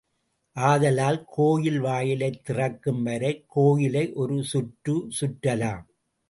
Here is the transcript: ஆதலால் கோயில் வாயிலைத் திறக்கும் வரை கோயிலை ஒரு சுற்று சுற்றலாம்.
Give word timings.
ஆதலால் 0.55 1.23
கோயில் 1.27 1.79
வாயிலைத் 1.79 2.45
திறக்கும் 2.45 3.03
வரை 3.03 3.45
கோயிலை 3.47 4.13
ஒரு 4.13 4.43
சுற்று 4.43 5.07
சுற்றலாம். 5.19 5.85